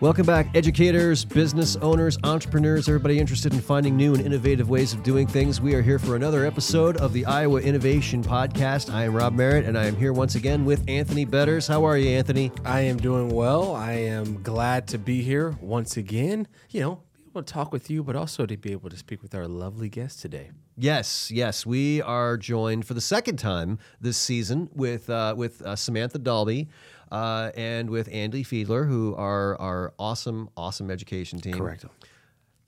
[0.00, 5.02] Welcome back, educators, business owners, entrepreneurs, everybody interested in finding new and innovative ways of
[5.02, 5.60] doing things.
[5.60, 8.94] We are here for another episode of the Iowa Innovation Podcast.
[8.94, 11.66] I am Rob Merritt, and I am here once again with Anthony Betters.
[11.66, 12.52] How are you, Anthony?
[12.64, 13.74] I am doing well.
[13.74, 16.46] I am glad to be here once again.
[16.70, 19.20] You know, be able to talk with you, but also to be able to speak
[19.20, 20.52] with our lovely guest today.
[20.76, 25.74] Yes, yes, we are joined for the second time this season with uh, with uh,
[25.74, 26.68] Samantha Dahlby
[27.10, 31.54] uh, and with Andy Fiedler, who are our awesome, awesome education team.
[31.54, 31.84] Correct.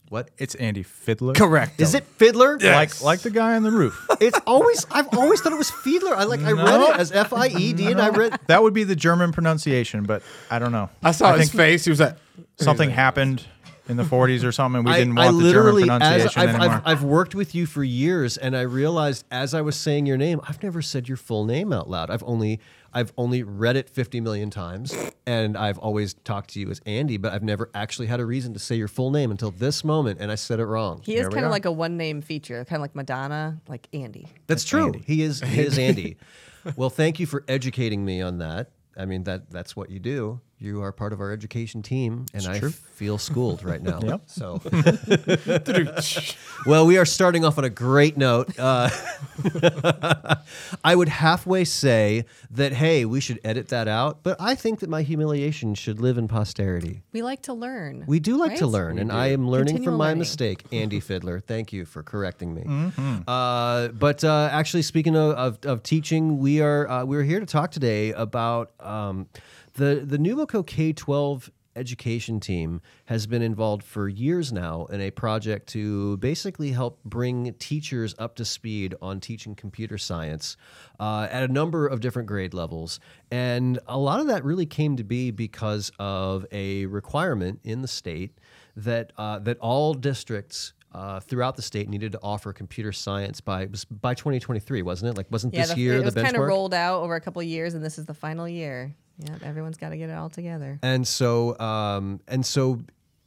[0.08, 1.34] What It's Andy Fiddler.
[1.34, 1.80] Correct.
[1.80, 2.02] is it?
[2.02, 2.58] Fiddler?
[2.58, 4.08] Like like the guy on the roof.
[4.20, 6.12] It's always I've always thought it was Fiedler.
[6.12, 8.74] I like I read it as F I E D, and I read That would
[8.74, 10.90] be the German pronunciation, but I don't know.
[11.02, 11.84] I saw his think face.
[11.84, 12.16] He was like,
[12.56, 13.46] Something happened
[13.90, 14.78] in the 40s or something.
[14.78, 16.82] and We I, didn't I want the German literally, as pronunciation I've, anymore.
[16.84, 20.16] I've, I've worked with you for years, and I realized as I was saying your
[20.16, 22.10] name, I've never said your full name out loud.
[22.10, 22.60] I've only
[22.92, 24.94] I've only read it 50 million times,
[25.26, 28.52] and I've always talked to you as Andy, but I've never actually had a reason
[28.54, 31.00] to say your full name until this moment, and I said it wrong.
[31.04, 34.28] He is kind of like a one name feature, kind of like Madonna, like Andy.
[34.46, 34.92] That's true.
[35.06, 36.16] He is he is Andy.
[36.76, 38.70] well, thank you for educating me on that.
[38.96, 40.40] I mean that that's what you do.
[40.62, 43.98] You are part of our education team, and I feel schooled right now.
[44.10, 44.22] Yep.
[44.26, 44.60] So,
[46.66, 48.58] well, we are starting off on a great note.
[48.58, 48.90] Uh,
[50.84, 54.90] I would halfway say that hey, we should edit that out, but I think that
[54.90, 57.02] my humiliation should live in posterity.
[57.12, 58.04] We like to learn.
[58.06, 58.72] We do like to right?
[58.72, 60.18] learn, and I am learning Continual from my learning.
[60.18, 60.64] mistake.
[60.72, 62.92] Andy Fiddler, thank you for correcting me.
[63.26, 67.46] Uh, but uh, actually, speaking of, of, of teaching, we are uh, we're here to
[67.46, 69.26] talk today about um,
[69.74, 75.10] the the NewBoCo K twelve education team has been involved for years now in a
[75.10, 80.56] project to basically help bring teachers up to speed on teaching computer science
[80.98, 82.98] uh, at a number of different grade levels.
[83.30, 87.88] And a lot of that really came to be because of a requirement in the
[87.88, 88.38] state
[88.76, 93.66] that uh, that all districts uh, throughout the state needed to offer computer science by
[93.66, 95.16] was by 2023, wasn't it?
[95.16, 97.20] Like, wasn't Yeah, this the, year it the was kind of rolled out over a
[97.20, 98.94] couple of years, and this is the final year.
[99.24, 100.78] Yeah, everyone's got to get it all together.
[100.82, 102.80] And so, um, and so,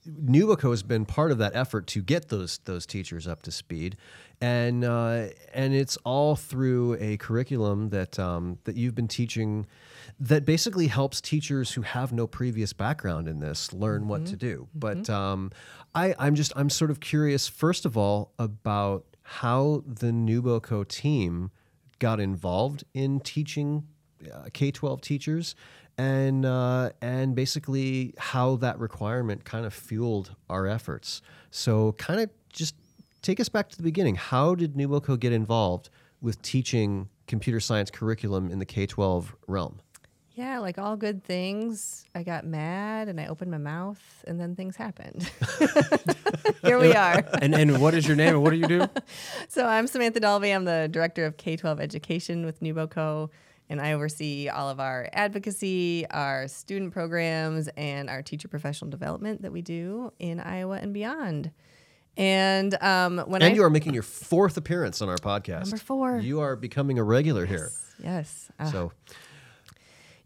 [0.07, 3.95] NewBoCo has been part of that effort to get those those teachers up to speed,
[4.41, 9.65] and uh, and it's all through a curriculum that um, that you've been teaching,
[10.19, 14.67] that basically helps teachers who have no previous background in this learn what to do.
[14.75, 15.51] But um,
[15.95, 21.51] I, I'm just I'm sort of curious, first of all, about how the NewBoCo team
[21.99, 23.87] got involved in teaching
[24.33, 25.55] uh, K twelve teachers,
[25.97, 31.21] and uh, and basically how that requirement kind of fueled our efforts.
[31.51, 32.75] So, kind of just
[33.21, 34.15] take us back to the beginning.
[34.15, 35.89] How did NewBoCo get involved
[36.21, 39.79] with teaching computer science curriculum in the K twelve realm?
[40.35, 44.55] Yeah, like all good things, I got mad and I opened my mouth, and then
[44.55, 45.29] things happened.
[46.63, 47.23] Here we are.
[47.41, 48.87] and, and what is your name and what do you do?
[49.47, 50.53] So I'm Samantha Dahlby.
[50.53, 53.29] I'm the director of K 12 education with NewBoCo,
[53.73, 59.41] and I oversee all of our advocacy, our student programs, and our teacher professional development
[59.41, 61.49] that we do in Iowa and beyond.
[62.15, 65.61] And um, when And I you are making your fourth appearance on our podcast.
[65.61, 66.19] Number four.
[66.19, 67.71] You are becoming a regular here.
[68.03, 68.91] yes, uh, So,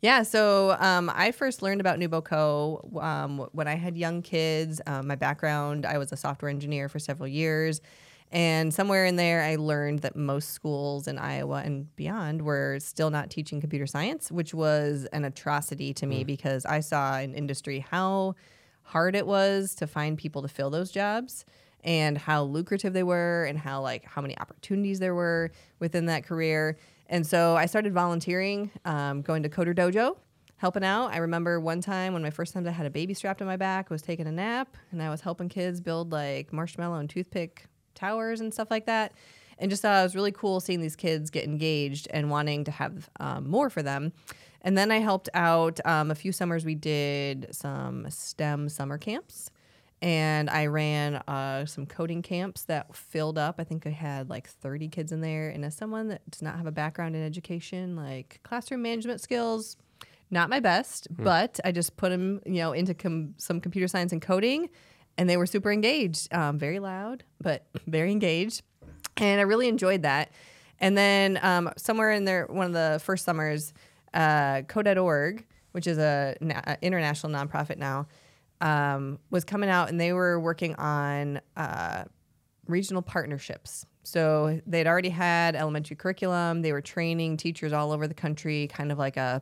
[0.01, 4.81] Yeah, so um, I first learned about NewBoCo um, when I had young kids.
[4.85, 7.79] Um, my background, I was a software engineer for several years.
[8.31, 13.09] And somewhere in there, I learned that most schools in Iowa and beyond were still
[13.09, 17.79] not teaching computer science, which was an atrocity to me because I saw in industry
[17.79, 18.35] how
[18.83, 21.45] hard it was to find people to fill those jobs
[21.83, 26.25] and how lucrative they were and how like how many opportunities there were within that
[26.25, 26.77] career.
[27.07, 30.17] And so i started volunteering um, going to coder dojo
[30.57, 31.13] helping out.
[31.13, 33.57] I remember one time when my first time i had a baby strapped on my
[33.57, 37.67] back was taking a nap and i was helping kids build like marshmallow and toothpick
[37.97, 39.11] towers and stuff like that
[39.59, 42.71] and just thought it was really cool seeing these kids get engaged and wanting to
[42.71, 44.13] have um, more for them
[44.61, 46.65] and then I helped out um, a few summers.
[46.65, 49.49] We did some STEM summer camps,
[50.01, 53.55] and I ran uh, some coding camps that filled up.
[53.59, 55.49] I think I had like 30 kids in there.
[55.49, 59.77] And as someone that does not have a background in education, like classroom management skills,
[60.29, 64.11] not my best, but I just put them, you know, into com- some computer science
[64.11, 64.69] and coding,
[65.17, 66.33] and they were super engaged.
[66.33, 68.63] Um, very loud, but very engaged,
[69.17, 70.31] and I really enjoyed that.
[70.79, 73.73] And then um, somewhere in there, one of the first summers,
[74.13, 78.07] uh, Code.org, which is a, a international nonprofit now,
[78.61, 82.03] um, was coming out, and they were working on uh,
[82.67, 83.85] regional partnerships.
[84.03, 86.61] So they'd already had elementary curriculum.
[86.61, 89.41] They were training teachers all over the country, kind of like a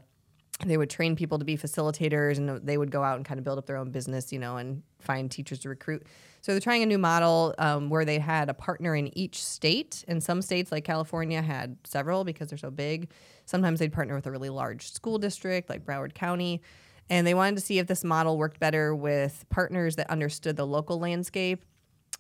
[0.64, 3.44] they would train people to be facilitators and they would go out and kind of
[3.44, 6.06] build up their own business, you know, and find teachers to recruit.
[6.42, 10.06] So they're trying a new model um, where they had a partner in each state.
[10.08, 13.10] And some states, like California, had several because they're so big.
[13.46, 16.62] Sometimes they'd partner with a really large school district, like Broward County.
[17.10, 20.66] And they wanted to see if this model worked better with partners that understood the
[20.66, 21.66] local landscape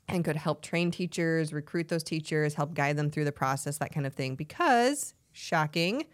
[0.07, 3.93] and could help train teachers, recruit those teachers, help guide them through the process, that
[3.93, 4.35] kind of thing.
[4.35, 6.05] Because, shocking,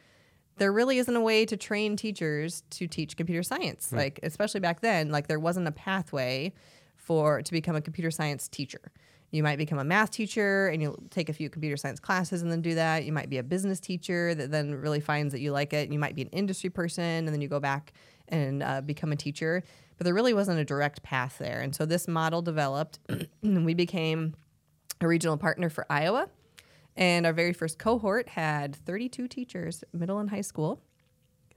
[0.62, 3.92] there really isn't a way to train teachers to teach computer science.
[3.92, 6.54] Like, especially back then, like there wasn't a pathway
[6.98, 8.92] for to become a computer science teacher.
[9.32, 12.52] You might become a math teacher and you'll take a few computer science classes and
[12.52, 13.06] then do that.
[13.06, 15.92] You might be a business teacher that then really finds that you like it.
[15.92, 17.94] You might be an industry person and then you go back
[18.28, 19.64] and uh, become a teacher.
[19.98, 21.62] But there really wasn't a direct path there.
[21.62, 23.00] And so this model developed
[23.42, 24.36] and we became
[25.00, 26.30] a regional partner for Iowa.
[26.96, 30.82] And our very first cohort had 32 teachers, middle and high school.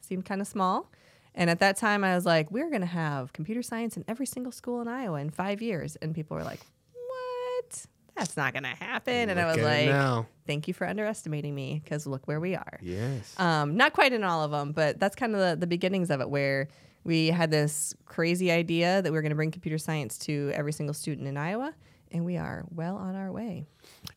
[0.00, 0.90] Seemed kind of small.
[1.34, 4.26] And at that time, I was like, we're going to have computer science in every
[4.26, 5.96] single school in Iowa in five years.
[5.96, 6.60] And people were like,
[6.92, 7.86] what?
[8.16, 9.28] That's not going to happen.
[9.30, 10.26] and I was like, now.
[10.46, 12.78] thank you for underestimating me because look where we are.
[12.80, 13.34] Yes.
[13.38, 16.20] Um, not quite in all of them, but that's kind of the, the beginnings of
[16.20, 16.68] it where
[17.02, 20.72] we had this crazy idea that we were going to bring computer science to every
[20.72, 21.74] single student in Iowa.
[22.12, 23.66] And we are well on our way.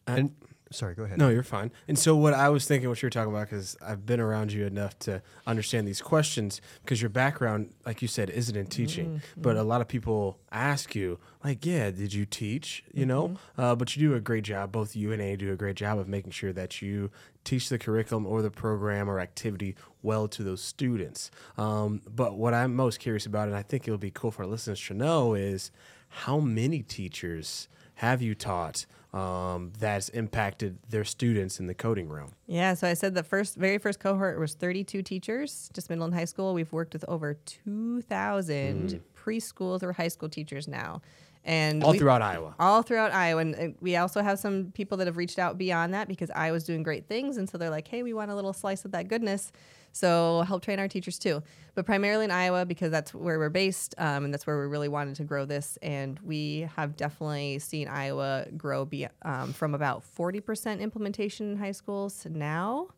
[0.05, 0.35] And
[0.71, 1.17] sorry, go ahead.
[1.17, 1.71] No, you're fine.
[1.87, 4.51] And so, what I was thinking, what you were talking about, because I've been around
[4.51, 9.21] you enough to understand these questions, because your background, like you said, isn't in teaching.
[9.35, 12.83] But a lot of people ask you, like, yeah, did you teach?
[12.93, 14.71] You know, uh, but you do a great job.
[14.71, 17.11] Both you and A do a great job of making sure that you
[17.43, 21.31] teach the curriculum or the program or activity well to those students.
[21.57, 24.49] Um, but what I'm most curious about, and I think it'll be cool for our
[24.49, 25.71] listeners to know, is
[26.09, 32.31] how many teachers have you taught um, that's impacted their students in the coding realm?
[32.45, 36.13] Yeah, so I said the first, very first cohort was 32 teachers, just middle and
[36.13, 36.53] high school.
[36.53, 41.01] We've worked with over 2,000 preschools or high school teachers now,
[41.43, 42.55] and All we- throughout Iowa.
[42.59, 43.41] all throughout Iowa.
[43.41, 46.63] And uh, we also have some people that have reached out beyond that because Iowa's
[46.63, 47.37] doing great things.
[47.37, 49.51] And so they're like, hey, we want a little slice of that goodness.
[49.97, 51.41] So help train our teachers too.
[51.73, 54.87] But primarily in Iowa because that's where we're based um, and that's where we really
[54.87, 55.77] wanted to grow this.
[55.81, 61.71] And we have definitely seen Iowa grow be, um, from about 40% implementation in high
[61.71, 62.89] schools to now.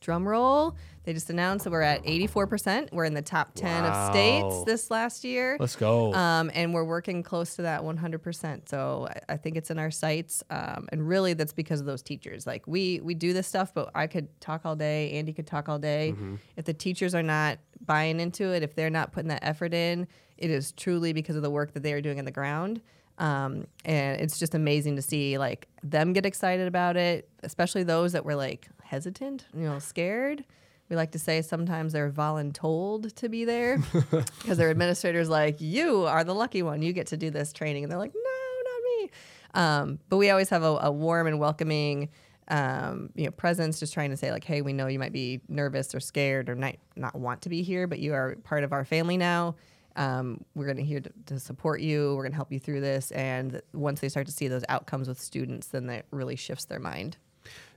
[0.00, 0.76] Drum roll.
[1.04, 2.92] They just announced that we're at 84%.
[2.92, 5.56] We're in the top 10 of states this last year.
[5.60, 6.14] Let's go.
[6.14, 8.68] Um, and we're working close to that 100%.
[8.68, 10.42] So I, I think it's in our sights.
[10.48, 12.46] Um, and really, that's because of those teachers.
[12.46, 15.10] Like we we do this stuff, but I could talk all day.
[15.12, 16.14] Andy could talk all day.
[16.56, 20.06] If the teachers are not buying into it, if they're not putting that effort in,
[20.38, 22.80] it is truly because of the work that they are doing on the ground.
[23.18, 28.12] Um, and it's just amazing to see like them get excited about it, especially those
[28.12, 30.44] that were like hesitant, you know, scared.
[30.88, 33.78] We like to say sometimes they're voluntold to be there
[34.38, 36.82] because their administrator's like, "You are the lucky one.
[36.82, 39.10] You get to do this training," and they're like, "No, not me."
[39.54, 42.10] Um, but we always have a, a warm and welcoming,
[42.48, 45.40] um, you know, presence, just trying to say like, "Hey, we know you might be
[45.48, 48.72] nervous or scared or not not want to be here, but you are part of
[48.72, 49.56] our family now."
[49.96, 52.14] Um, we're going to here to, to support you.
[52.16, 53.10] We're going to help you through this.
[53.12, 56.80] And once they start to see those outcomes with students, then that really shifts their
[56.80, 57.16] mind.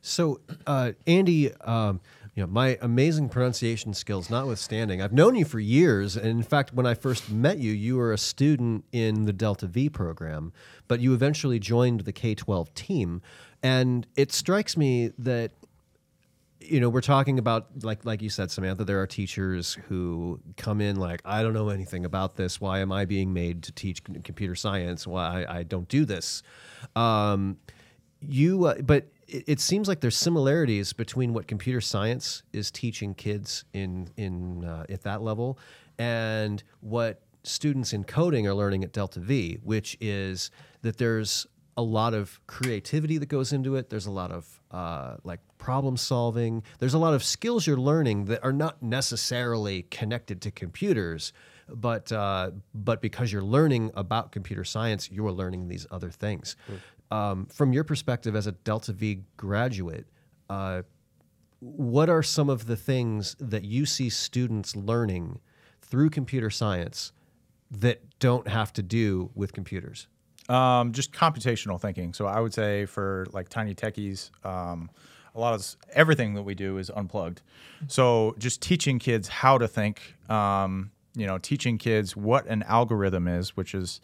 [0.01, 1.99] So, uh, Andy, um,
[2.37, 6.15] you know, my amazing pronunciation skills notwithstanding, I've known you for years.
[6.15, 9.65] And in fact, when I first met you, you were a student in the Delta
[9.65, 10.53] V program,
[10.87, 13.23] but you eventually joined the K 12 team.
[13.63, 15.53] And it strikes me that
[16.59, 20.81] you know we're talking about like like you said samantha there are teachers who come
[20.81, 24.03] in like i don't know anything about this why am i being made to teach
[24.03, 26.41] computer science why i, I don't do this
[26.95, 27.57] um,
[28.19, 33.13] you uh, but it, it seems like there's similarities between what computer science is teaching
[33.13, 35.57] kids in in uh, at that level
[35.97, 41.81] and what students in coding are learning at delta v which is that there's a
[41.81, 43.89] lot of creativity that goes into it.
[43.89, 46.63] There's a lot of uh, like problem solving.
[46.79, 51.33] There's a lot of skills you're learning that are not necessarily connected to computers,
[51.69, 56.55] but uh, but because you're learning about computer science, you are learning these other things.
[57.09, 60.07] Um, from your perspective as a Delta V graduate,
[60.49, 60.81] uh,
[61.59, 65.39] what are some of the things that you see students learning
[65.81, 67.11] through computer science
[67.71, 70.07] that don't have to do with computers?
[70.49, 72.13] Um, just computational thinking.
[72.13, 74.89] So I would say for like tiny techies, um,
[75.35, 77.41] a lot of everything that we do is unplugged.
[77.87, 83.27] So just teaching kids how to think, um, you know, teaching kids what an algorithm
[83.27, 84.01] is, which is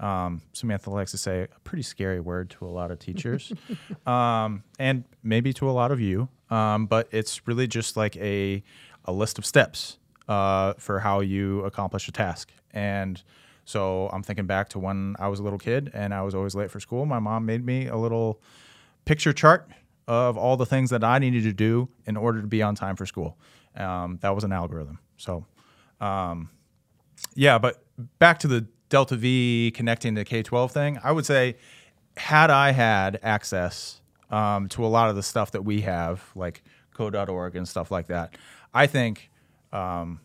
[0.00, 3.52] um, Samantha likes to say a pretty scary word to a lot of teachers,
[4.06, 6.28] um, and maybe to a lot of you.
[6.50, 8.62] Um, but it's really just like a
[9.04, 9.98] a list of steps
[10.28, 12.52] uh, for how you accomplish a task.
[12.72, 13.22] And
[13.64, 16.54] so I'm thinking back to when I was a little kid and I was always
[16.54, 17.06] late for school.
[17.06, 18.40] My mom made me a little
[19.04, 19.68] picture chart
[20.06, 22.96] of all the things that I needed to do in order to be on time
[22.96, 23.38] for school.
[23.76, 24.98] Um, that was an algorithm.
[25.16, 25.46] So,
[26.00, 26.50] um,
[27.34, 27.82] yeah, but
[28.18, 31.56] back to the Delta V connecting to K 12 thing, I would say,
[32.16, 36.62] had I had access um, to a lot of the stuff that we have, like
[36.92, 38.38] code.org and stuff like that,
[38.72, 39.32] I think
[39.72, 40.20] um,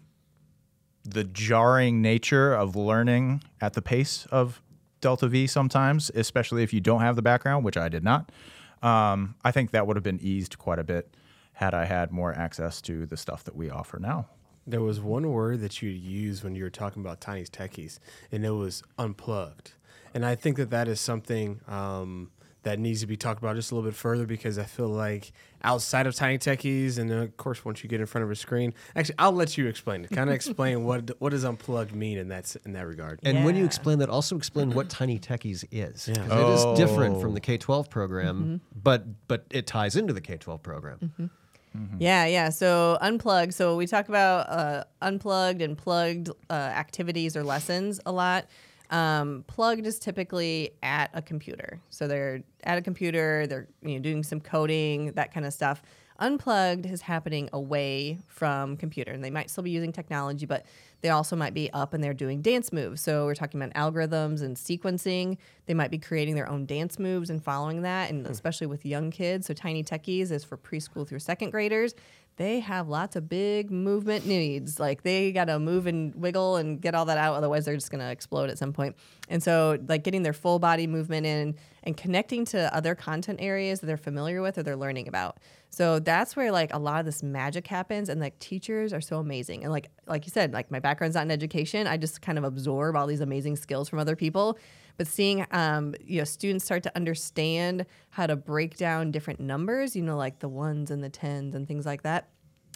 [1.04, 4.62] the jarring nature of learning at the pace of
[5.02, 8.32] Delta V sometimes, especially if you don't have the background, which I did not,
[8.84, 11.18] um, I think that would have been eased quite a bit
[11.54, 14.28] had I had more access to the stuff that we offer now.
[14.70, 18.00] There was one word that you used when you were talking about Tiny's Techies,
[18.32, 19.74] and it was unplugged.
[20.14, 22.32] And I think that that is something um,
[22.64, 25.32] that needs to be talked about just a little bit further because I feel like
[25.64, 28.74] outside of Tiny Techies, and of course once you get in front of a screen,
[28.96, 30.12] actually I'll let you explain it.
[30.12, 33.20] Kind of explain what what does unplugged mean in that in that regard.
[33.24, 34.98] And when you explain that, also explain what mm-hmm.
[34.98, 36.08] Tiny Techies is.
[36.08, 36.28] Yeah.
[36.28, 37.34] 'Cause it is different from Oh.
[37.36, 38.56] the K 12 program, mm-hmm.
[38.84, 41.00] but but it ties into the K 12 program.
[41.00, 41.26] Mm-hmm.
[42.00, 42.50] Yeah, yeah.
[42.50, 43.54] So unplugged.
[43.54, 48.46] So we talk about uh, unplugged and plugged uh, activities or lessons a lot.
[48.90, 51.80] Um, plugged is typically at a computer.
[51.90, 53.46] So they're at a computer.
[53.48, 55.82] They're you know doing some coding, that kind of stuff.
[56.20, 60.66] Unplugged is happening away from computer, and they might still be using technology, but
[61.02, 63.02] they also might be up and they're doing dance moves.
[63.02, 65.38] So we're talking about algorithms and sequencing.
[65.66, 68.32] They might be creating their own dance moves and following that, and hmm.
[68.32, 69.48] especially with young kids.
[69.48, 71.96] So Tiny Techies is for preschool through second graders.
[72.40, 74.80] They have lots of big movement needs.
[74.80, 77.36] Like they got to move and wiggle and get all that out.
[77.36, 78.96] Otherwise, they're just going to explode at some point.
[79.28, 83.82] And so, like getting their full body movement in and connecting to other content areas
[83.82, 85.36] that they're familiar with or they're learning about.
[85.70, 88.08] So that's where like a lot of this magic happens.
[88.08, 89.64] And like teachers are so amazing.
[89.64, 91.88] And like like you said, like my background's not in education.
[91.88, 94.58] I just kind of absorb all these amazing skills from other people
[95.00, 99.96] but seeing um, you know students start to understand how to break down different numbers
[99.96, 102.28] you know like the ones and the tens and things like that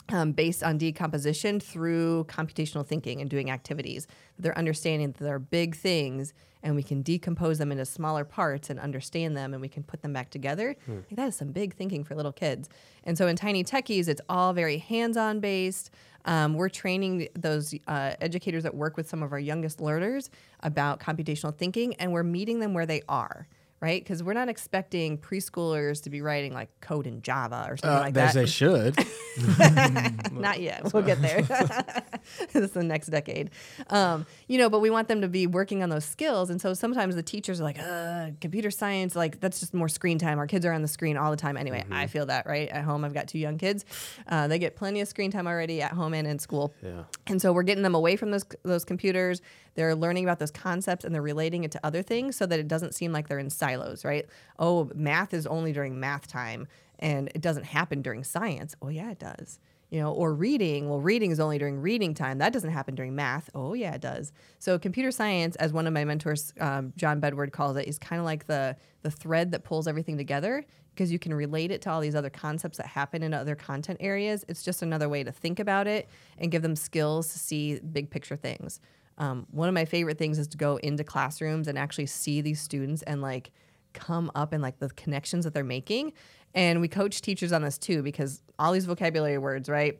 [0.09, 4.07] um, based on decomposition through computational thinking and doing activities
[4.39, 8.69] they're understanding that there are big things and we can decompose them into smaller parts
[8.69, 10.75] and understand them and we can put them back together.
[10.87, 12.69] I think that is some big thinking for little kids.
[13.03, 15.91] And so in tiny techies it's all very hands-on based.
[16.25, 20.29] Um, we're training those uh, educators that work with some of our youngest learners
[20.61, 23.45] about computational thinking, and we're meeting them where they are,
[23.83, 24.01] right?
[24.01, 27.99] Because we're not expecting preschoolers to be writing like code in Java or something Uh,
[27.99, 28.39] like as that.
[28.39, 28.95] they should.
[30.31, 30.93] Not yet.
[30.93, 31.41] We'll get there.
[32.53, 33.49] this is the next decade.
[33.89, 36.49] Um, you know, but we want them to be working on those skills.
[36.49, 40.17] And so sometimes the teachers are like, uh, computer science, like that's just more screen
[40.17, 40.39] time.
[40.39, 41.57] Our kids are on the screen all the time.
[41.57, 42.69] Anyway, I feel that, right?
[42.69, 43.85] At home, I've got two young kids.
[44.27, 46.73] Uh, they get plenty of screen time already at home and in school.
[46.81, 47.03] Yeah.
[47.27, 49.41] And so we're getting them away from those those computers.
[49.75, 52.67] They're learning about those concepts and they're relating it to other things so that it
[52.67, 54.25] doesn't seem like they're in silos, right?
[54.59, 56.67] Oh, math is only during math time
[56.99, 58.75] and it doesn't happen during science.
[58.81, 59.59] Oh yeah, it does.
[59.89, 60.89] You know, or reading.
[60.89, 62.39] Well, reading is only during reading time.
[62.39, 63.49] That doesn't happen during math.
[63.53, 64.31] Oh yeah, it does.
[64.57, 68.19] So computer science, as one of my mentors, um, John Bedward calls it, is kind
[68.19, 70.65] of like the the thread that pulls everything together
[70.95, 73.97] because you can relate it to all these other concepts that happen in other content
[73.99, 74.45] areas.
[74.47, 78.09] It's just another way to think about it and give them skills to see big
[78.09, 78.79] picture things.
[79.17, 82.61] Um, one of my favorite things is to go into classrooms and actually see these
[82.61, 83.51] students and like
[83.93, 86.13] come up and like the connections that they're making.
[86.53, 89.99] And we coach teachers on this too because all these vocabulary words, right?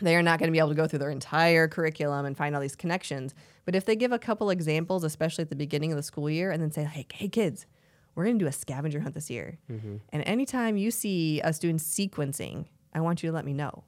[0.00, 2.54] They are not going to be able to go through their entire curriculum and find
[2.54, 3.34] all these connections.
[3.64, 6.50] But if they give a couple examples, especially at the beginning of the school year,
[6.50, 7.66] and then say, "Hey, hey, kids,
[8.18, 9.58] we're going to do a scavenger hunt this year.
[9.70, 9.98] Mm-hmm.
[10.12, 13.84] And anytime you see us doing sequencing, I want you to let me know.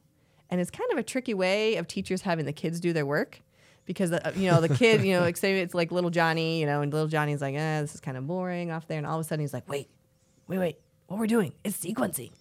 [0.48, 3.40] And it's kind of a tricky way of teachers having the kids do their work
[3.86, 6.66] because, uh, you know, the kid, you know, like say it's like little Johnny, you
[6.66, 8.98] know, and little Johnny's like, eh, this is kind of boring off there.
[8.98, 9.88] And all of a sudden he's like, wait,
[10.46, 12.32] wait, wait, what we're doing is sequencing.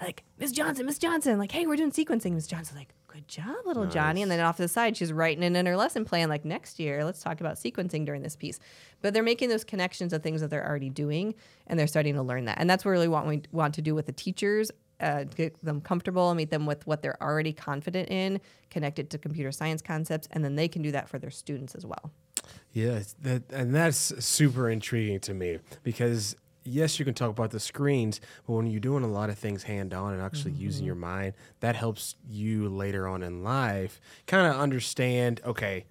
[0.00, 2.32] Like, Miss Johnson, Miss Johnson, like, hey, we're doing sequencing.
[2.32, 4.22] Miss Johnson's like, good job, little Johnny.
[4.22, 6.78] And then off to the side, she's writing it in her lesson plan, like, next
[6.78, 8.58] year, let's talk about sequencing during this piece.
[9.02, 11.34] But they're making those connections of things that they're already doing,
[11.66, 12.58] and they're starting to learn that.
[12.58, 14.70] And that's what really what we want to do with the teachers.
[15.00, 19.18] Uh, get them comfortable, meet them with what they're already confident in, connect it to
[19.18, 22.10] computer science concepts, and then they can do that for their students as well.
[22.72, 27.60] Yeah, that and that's super intriguing to me because yes, you can talk about the
[27.60, 30.94] screens, but when you're doing a lot of things hand on and actually using your
[30.94, 35.40] mind, that helps you later on in life kind of understand.
[35.44, 35.86] Okay,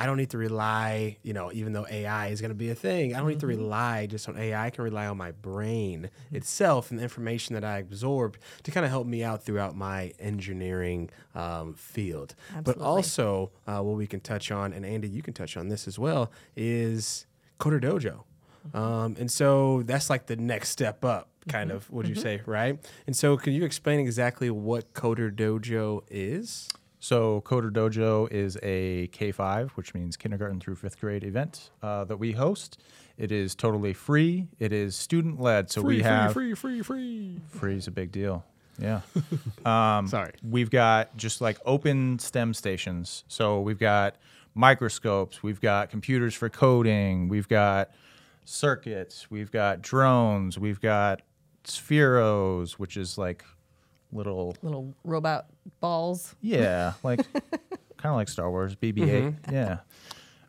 [0.00, 2.74] I don't need to rely, you know, even though AI is going to be a
[2.76, 4.66] thing, I don't need to rely just on AI.
[4.66, 8.86] I can rely on my brain itself and the information that I absorb to kind
[8.86, 12.36] of help me out throughout my engineering um, field.
[12.62, 15.88] But also, uh, what we can touch on, and Andy, you can touch on this
[15.88, 17.26] as well, is
[17.58, 18.22] Coder Dojo.
[18.72, 22.78] Um, and so that's like the next step up, kind of, would you say, right?
[23.06, 26.68] And so, can you explain exactly what Coder Dojo is?
[27.00, 32.04] So, Coder Dojo is a K 5, which means kindergarten through fifth grade event uh,
[32.04, 32.80] that we host.
[33.16, 35.70] It is totally free, it is student led.
[35.70, 37.40] So, we have Free, free, free, free.
[37.48, 38.44] free is a big deal.
[38.80, 39.00] Yeah.
[39.66, 40.32] Um, Sorry.
[40.42, 43.24] We've got just like open STEM stations.
[43.28, 44.16] So, we've got
[44.54, 47.90] microscopes, we've got computers for coding, we've got
[48.44, 51.20] circuits, we've got drones, we've got
[51.64, 53.44] spheros, which is like
[54.12, 55.46] little Little robot
[55.80, 56.34] balls.
[56.40, 59.52] yeah, like kind of like Star Wars, BB-8.
[59.52, 59.78] Yeah,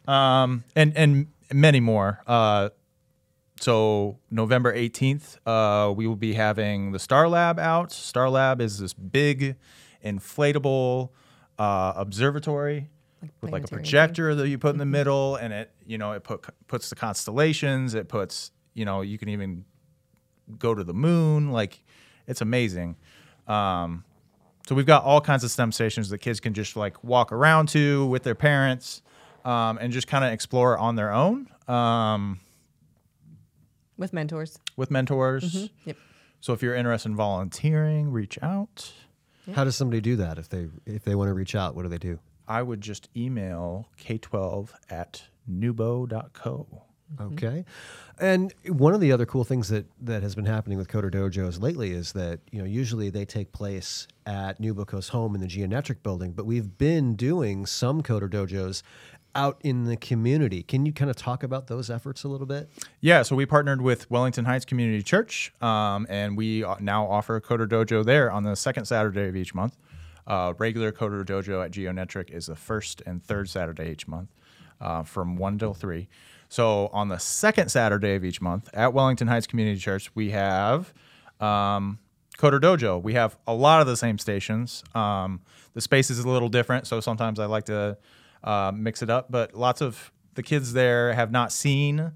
[0.08, 2.22] um, and and many more.
[2.26, 2.70] Uh,
[3.60, 7.92] so November eighteenth, uh, we will be having the Star Lab out.
[7.92, 9.56] Star Lab is this big,
[10.04, 11.10] inflatable
[11.58, 12.90] uh, observatory
[13.42, 13.84] with like a planetarium.
[13.84, 16.96] projector that you put in the middle, and it you know it put puts the
[16.96, 17.94] constellations.
[17.94, 19.66] It puts you know you can even
[20.58, 21.52] go to the moon.
[21.52, 21.84] Like
[22.28, 22.96] it's amazing.
[23.50, 24.04] Um,
[24.68, 27.70] so we've got all kinds of STEM stations that kids can just like walk around
[27.70, 29.02] to with their parents
[29.44, 32.40] um, and just kind of explore on their own um,
[33.98, 34.60] with mentors.
[34.78, 35.44] with mentors.
[35.44, 35.66] Mm-hmm.
[35.86, 35.98] Yep.
[36.40, 38.94] So if you're interested in volunteering, reach out.
[39.56, 41.76] How does somebody do that if they if they want to reach out?
[41.76, 42.20] What do they do?
[42.48, 46.84] I would just email k12 at nubo.co.
[47.20, 47.66] Okay.
[48.20, 51.62] And one of the other cool things that, that has been happening with Coder Dojos
[51.62, 56.04] lately is that, you know, usually they take place at NewBoCo's home in the Geonetric
[56.04, 58.84] building, but we've been doing some Coder Dojos
[59.36, 60.64] out in the community.
[60.64, 62.70] Can you kind of talk about those efforts a little bit?
[63.00, 67.36] Yeah, so we partnered with Wellington Heights Community Church, um, and we uh, now offer
[67.36, 69.78] a Coder Dojo there on the second Saturday of each month.
[70.28, 74.30] Uh, regular Coder Dojo at Geonetric is the first and third Saturday each month
[74.82, 76.08] uh, from 1 till 3.
[76.50, 80.94] So on the second Saturday of each month at Wellington Heights Community Church, we have
[81.40, 82.00] um,
[82.38, 83.02] Coder Dojo.
[83.02, 84.84] We have a lot of the same stations.
[84.96, 85.42] Um,
[85.74, 87.98] the space is a little different, so sometimes I like to
[88.44, 92.14] uh, mix it up, but lots of the kids there have not seen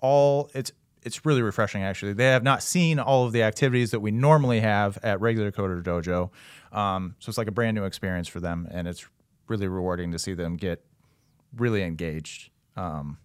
[0.00, 0.72] all it's
[1.04, 4.60] it's really refreshing actually they have not seen all of the activities that we normally
[4.60, 6.30] have at regular coder dojo
[6.76, 9.06] um, so it's like a brand new experience for them and it's
[9.46, 10.84] really rewarding to see them get
[11.56, 13.16] really engaged um,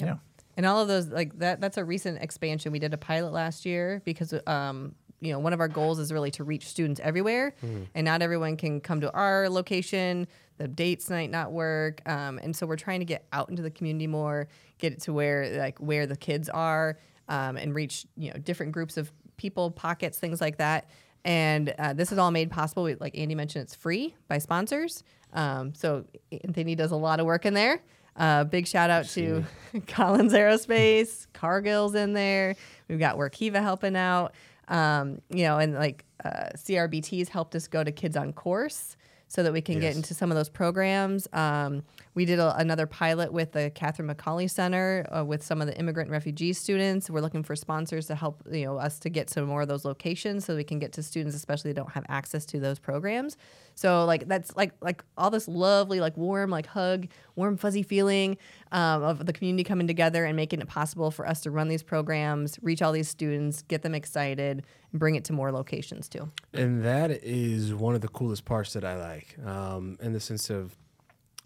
[0.00, 0.16] yeah
[0.56, 2.72] And all of those like that that's a recent expansion.
[2.72, 6.12] We did a pilot last year because um you know, one of our goals is
[6.12, 7.54] really to reach students everywhere,
[7.94, 10.26] and not everyone can come to our location.
[10.58, 13.70] The dates might not work, um, and so we're trying to get out into the
[13.70, 16.98] community more, get it to where like where the kids are,
[17.30, 20.90] um, and reach you know different groups of people, pockets, things like that.
[21.24, 22.82] And uh, this is all made possible.
[22.82, 25.04] with- Like Andy mentioned, it's free by sponsors.
[25.32, 26.04] Um, so
[26.44, 27.80] Anthony does a lot of work in there.
[28.16, 29.44] Uh, big shout out to
[29.88, 32.56] Collins Aerospace, Cargill's in there.
[32.88, 34.34] We've got Workiva helping out.
[34.68, 38.96] Um, you know, and like uh, CRBT's helped us go to Kids on Course
[39.34, 41.26] so that we can get into some of those programs.
[41.32, 41.82] Um,
[42.14, 45.76] we did a, another pilot with the Catherine McAuley Center uh, with some of the
[45.76, 47.10] immigrant and refugee students.
[47.10, 49.84] We're looking for sponsors to help you know us to get to more of those
[49.84, 53.36] locations so we can get to students, especially that don't have access to those programs.
[53.74, 58.36] So like that's like like all this lovely like warm like hug, warm fuzzy feeling
[58.70, 61.82] um, of the community coming together and making it possible for us to run these
[61.82, 66.30] programs, reach all these students, get them excited, bring it to more locations too.
[66.52, 70.48] And that is one of the coolest parts that I like, um, in the sense
[70.48, 70.76] of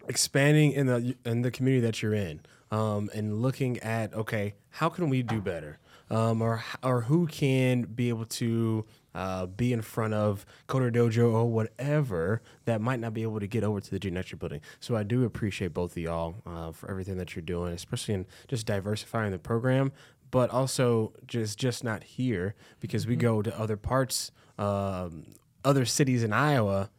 [0.07, 4.89] expanding in the in the community that you're in, um, and looking at okay, how
[4.89, 8.85] can we do better, um, or or who can be able to
[9.15, 13.47] uh, be in front of Coder Dojo or whatever that might not be able to
[13.47, 14.61] get over to the Geonetric building.
[14.79, 18.25] So I do appreciate both of y'all uh, for everything that you're doing, especially in
[18.47, 19.91] just diversifying the program,
[20.31, 25.25] but also just just not here because we go to other parts, um,
[25.63, 26.89] other cities in Iowa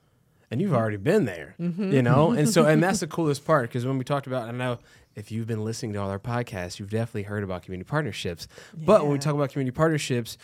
[0.50, 2.32] and you've already been there, you know?
[2.32, 4.78] And so, and that's the coolest part because when we talked about, I know
[5.14, 8.48] if you've been listening to all our podcasts, you've definitely heard about community partnerships.
[8.76, 10.36] But when we talk about community partnerships,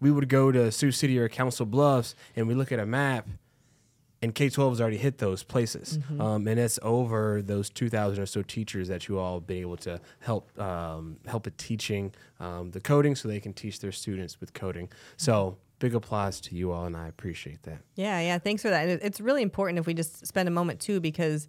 [0.00, 3.28] we would go to Sioux City or Council Bluffs and we look at a map
[4.26, 6.00] and K 12 has already hit those places.
[6.18, 9.76] Um, and it's over those 2,000 or so teachers that you all have been able
[9.78, 14.40] to help um, help at teaching um, the coding so they can teach their students
[14.40, 14.88] with coding.
[15.16, 17.78] So, big applause to you all, and I appreciate that.
[17.94, 18.38] Yeah, yeah.
[18.38, 18.88] Thanks for that.
[18.88, 21.46] And it's really important if we just spend a moment too, because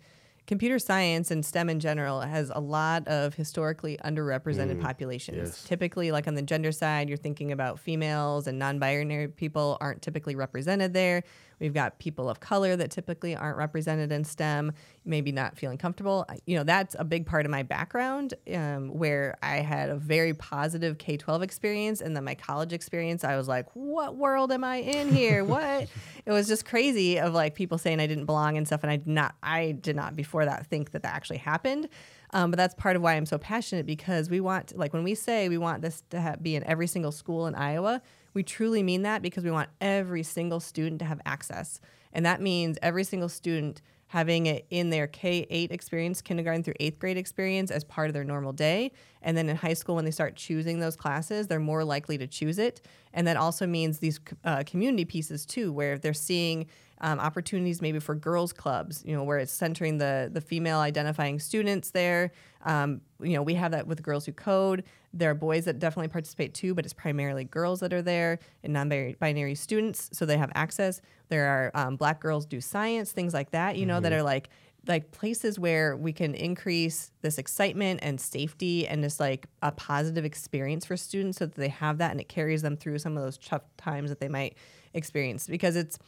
[0.48, 5.38] computer science and STEM in general has a lot of historically underrepresented populations.
[5.38, 5.64] yes.
[5.64, 10.02] Typically, like on the gender side, you're thinking about females and non binary people aren't
[10.02, 11.24] typically represented there.
[11.60, 14.74] We've got people of color that typically aren't represented in STEM,
[15.06, 16.26] maybe not feeling comfortable.
[16.46, 20.34] You know, that's a big part of my background um, where I had a very
[20.34, 22.02] positive K 12 experience.
[22.02, 25.44] And then my college experience, I was like, what world am I in here?
[25.44, 25.88] What?
[26.26, 28.84] it was just crazy of like people saying I didn't belong and stuff.
[28.84, 31.90] And I did not, I did not before that think that that actually happened.
[32.32, 35.16] Um, but that's part of why I'm so passionate because we want, like, when we
[35.16, 38.02] say we want this to ha- be in every single school in Iowa,
[38.38, 41.82] we truly mean that because we want every single student to have access.
[42.14, 46.76] And that means every single student having it in their K 8 experience, kindergarten through
[46.80, 48.92] eighth grade experience, as part of their normal day.
[49.24, 52.28] And then in high school, when they start choosing those classes, they're more likely to
[52.28, 52.80] choose it.
[53.12, 56.68] And that also means these uh, community pieces too, where they're seeing
[57.02, 61.40] um, opportunities maybe for girls clubs, you know, where it's centering the the female identifying
[61.40, 62.32] students there.
[62.66, 64.84] Um, you know, we have that with Girls Who Code.
[65.18, 68.74] There are boys that definitely participate too, but it's primarily girls that are there and
[68.74, 71.02] non-binary students, so they have access.
[71.30, 73.78] There are um, Black girls do science, things like that.
[73.78, 74.50] You know, that are like
[74.88, 80.26] like places where we can increase this excitement and safety and just like a positive
[80.26, 83.24] experience for students so that they have that and it carries them through some of
[83.24, 84.56] those tough times that they might
[84.94, 86.00] experience because it's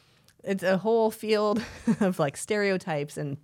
[0.43, 1.61] it's a whole field
[1.99, 3.37] of like stereotypes and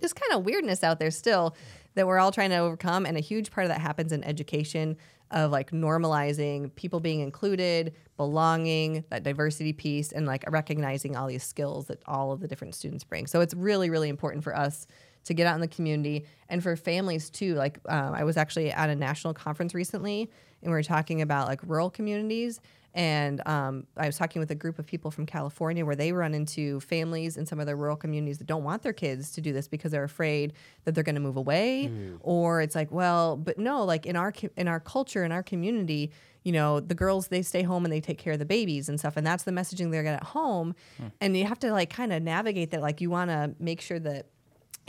[0.00, 1.54] just kind of weirdness out there still
[1.98, 4.96] that we're all trying to overcome and a huge part of that happens in education
[5.32, 11.42] of like normalizing people being included belonging that diversity piece and like recognizing all these
[11.42, 13.26] skills that all of the different students bring.
[13.26, 14.86] So it's really really important for us
[15.24, 16.24] to get out in the community.
[16.48, 20.30] And for families too like um, i was actually at a national conference recently
[20.62, 22.60] and we were talking about like rural communities.
[22.94, 26.34] And um, I was talking with a group of people from California where they run
[26.34, 29.52] into families in some of their rural communities that don't want their kids to do
[29.52, 30.52] this because they're afraid
[30.84, 34.32] that they're going to move away, or it's like, well, but no, like in our
[34.56, 36.10] in our culture in our community,
[36.42, 38.98] you know, the girls they stay home and they take care of the babies and
[38.98, 40.74] stuff, and that's the messaging they're get at home,
[41.20, 42.80] and you have to like kind of navigate that.
[42.80, 44.26] Like you want to make sure that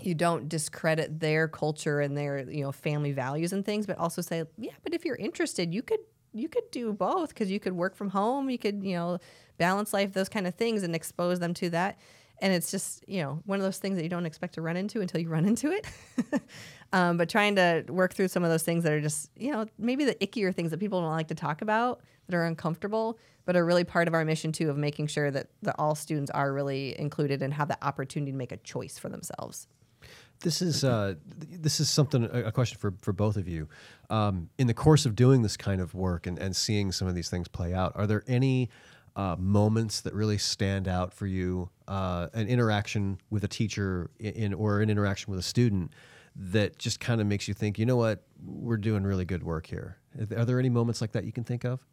[0.05, 4.21] you don't discredit their culture and their you know family values and things but also
[4.21, 5.99] say yeah but if you're interested you could
[6.33, 9.19] you could do both because you could work from home you could you know
[9.59, 11.99] balance life those kind of things and expose them to that.
[12.41, 14.77] And it's just you know one of those things that you don't expect to run
[14.77, 15.85] into until you run into it.
[16.91, 19.67] Um, but trying to work through some of those things that are just you know
[19.77, 23.55] maybe the ickier things that people don't like to talk about that are uncomfortable but
[23.55, 26.51] are really part of our mission too of making sure that, that all students are
[26.51, 29.67] really included and have the opportunity to make a choice for themselves
[30.41, 33.67] This is uh, this is something a a question for, for both of you.
[34.09, 37.15] Um, in the course of doing this kind of work and, and seeing some of
[37.15, 38.69] these things play out, are there any
[39.15, 41.69] uh, moments that really stand out for you?
[41.87, 45.91] Uh, an interaction with a teacher in, in or an interaction with a student
[46.35, 49.65] that just kind of makes you think, you know what, we're doing really good work
[49.67, 49.97] here.
[50.37, 51.85] Are there- any moments like that you can think of?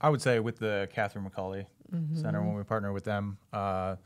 [0.00, 1.66] I would say with the Catherine McAuley
[2.14, 3.96] Center when we partner with them, uh,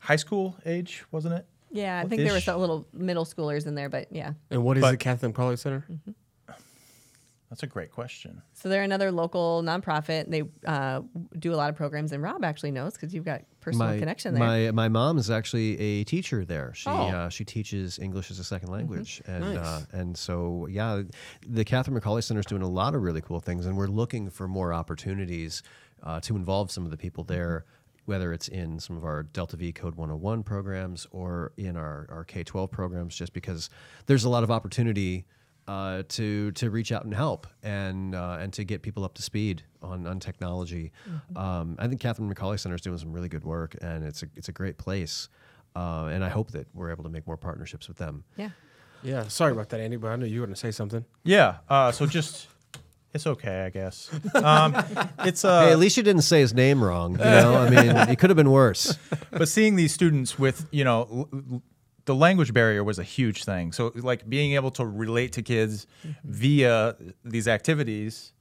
[0.00, 1.46] high school age wasn't it?
[1.70, 4.32] Yeah, I think there were some little middle schoolers in there, but yeah.
[4.50, 5.84] And what is But- the Catholic College Center?
[7.48, 8.42] That's a great question.
[8.54, 10.24] So they're another local nonprofit.
[10.24, 11.02] and They uh,
[11.38, 14.42] do a lot of programs, and Rob actually knows because you've got personal connection there.
[14.42, 16.72] My my mom is actually a teacher there.
[16.74, 16.92] She Oh.
[16.92, 17.16] Mm-hmm.
[17.16, 19.58] uh, she teaches English as a second language, and Nice.
[19.58, 21.02] uh, and so yeah,
[21.46, 24.28] the Catherine McAuley Center is doing a lot of really cool things, and we're looking
[24.28, 25.62] for more opportunities
[26.02, 27.64] uh, to involve some of the people there.
[28.06, 32.24] Whether it's in some of our Delta V Code 101 programs or in our, our
[32.24, 33.68] K 12 programs, just because
[34.06, 35.26] there's a lot of opportunity
[35.68, 39.22] uh, to to reach out and help and uh, and to get people up to
[39.22, 40.92] speed on on technology.
[41.34, 44.26] Um, I think Catherine McAuley Center is doing some really good work, and it's a
[44.36, 45.28] it's a great place.
[45.74, 48.24] Uh, and I hope that we're able to make more partnerships with them.
[48.36, 48.50] yeah.
[49.02, 51.04] Yeah, sorry about that, Andy, but I know you were going to say something.
[51.22, 51.58] Yeah.
[51.68, 52.48] Uh, so just
[53.16, 54.08] it's okay, I guess.
[54.34, 54.76] Um,
[55.20, 57.12] it's uh, hey, at least you didn't say his name wrong.
[57.12, 58.96] You know, I mean, it could have been worse.
[59.32, 61.62] but seeing these students with you know l- l-
[62.04, 65.88] the language barrier was a huge thing so like being able to relate to kids
[66.22, 68.32] via these activities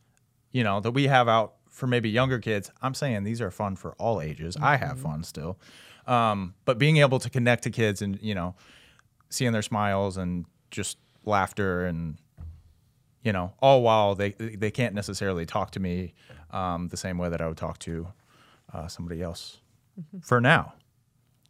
[0.52, 3.76] you know that we have out for maybe younger kids i'm saying these are fun
[3.76, 5.58] for all ages i have fun still
[6.06, 8.54] um, but being able to connect to kids and you know
[9.30, 12.20] seeing their smiles and just laughter and
[13.26, 16.14] you know all while they they can't necessarily talk to me
[16.52, 18.08] um, the same way that i would talk to
[18.74, 19.60] uh, somebody else
[20.22, 20.74] for now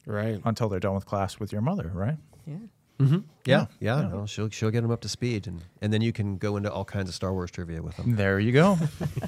[0.08, 0.40] Right.
[0.46, 2.18] until they're done with class with your mother, right?
[2.46, 3.18] Yeah.
[3.44, 4.02] Yeah, yeah.
[4.02, 6.72] No, she'll she'll get them up to speed, and and then you can go into
[6.72, 8.16] all kinds of Star Wars trivia with them.
[8.16, 8.78] There you go.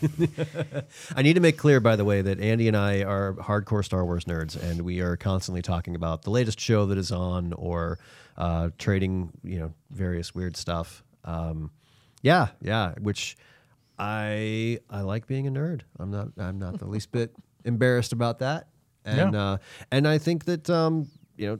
[1.15, 4.05] I need to make clear, by the way, that Andy and I are hardcore Star
[4.05, 7.99] Wars nerds, and we are constantly talking about the latest show that is on, or
[8.38, 11.03] uh, trading, you know, various weird stuff.
[11.25, 11.71] Um,
[12.21, 12.93] yeah, yeah.
[12.99, 13.38] Which
[13.99, 15.82] I I like being a nerd.
[15.99, 18.67] I'm not I'm not the least bit embarrassed about that,
[19.06, 19.43] and Yeah.
[19.53, 19.58] uh,
[19.91, 21.60] and I think that um, you know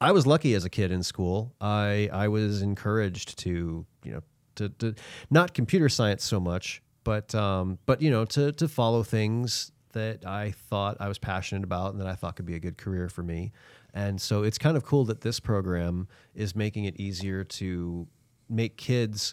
[0.00, 1.54] I was lucky as a kid in school.
[1.60, 4.20] I I was encouraged to you know
[4.56, 4.94] to, to
[5.30, 10.26] not computer science so much, but um, but you know to to follow things that
[10.26, 13.08] I thought I was passionate about and that I thought could be a good career
[13.08, 13.52] for me.
[13.94, 18.06] And so it's kind of cool that this program is making it easier to
[18.50, 19.32] make kids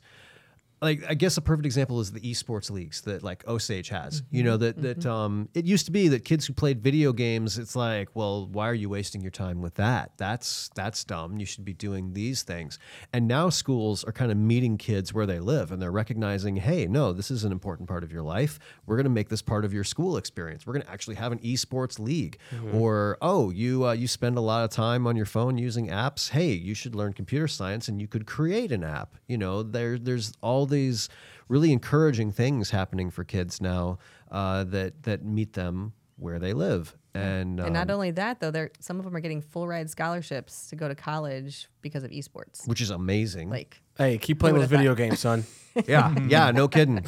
[0.85, 4.21] like I guess a perfect example is the esports leagues that like Osage has.
[4.29, 7.57] You know that that um, it used to be that kids who played video games,
[7.57, 10.11] it's like, well, why are you wasting your time with that?
[10.17, 11.37] That's that's dumb.
[11.39, 12.77] You should be doing these things.
[13.11, 16.85] And now schools are kind of meeting kids where they live, and they're recognizing, hey,
[16.85, 18.59] no, this is an important part of your life.
[18.85, 20.67] We're going to make this part of your school experience.
[20.67, 22.37] We're going to actually have an esports league.
[22.77, 26.29] Or oh, you uh, you spend a lot of time on your phone using apps.
[26.29, 29.15] Hey, you should learn computer science, and you could create an app.
[29.27, 31.09] You know, there there's all these
[31.47, 33.97] really encouraging things happening for kids now
[34.31, 36.95] uh, that that meet them where they live.
[37.13, 39.89] And, And not um, only that, though, they're some of them are getting full ride
[39.89, 42.67] scholarships to go to college because of esports.
[42.67, 43.49] which is amazing.
[43.49, 45.45] Like, Hey, keep playing Who those would've video games, son.
[45.87, 47.05] yeah, yeah, no kidding.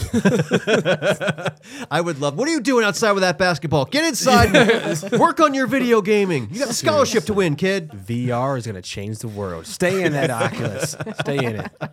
[1.92, 2.38] I would love.
[2.38, 3.84] What are you doing outside with that basketball?
[3.86, 4.56] Get inside.
[4.56, 6.48] and Work on your video gaming.
[6.52, 7.90] You got a scholarship to win, kid.
[7.92, 9.66] VR is gonna change the world.
[9.68, 10.96] Stay in that Oculus.
[11.20, 11.72] Stay in it.